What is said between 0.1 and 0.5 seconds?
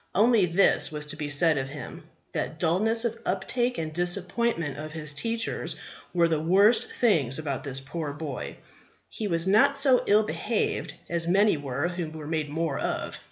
Only,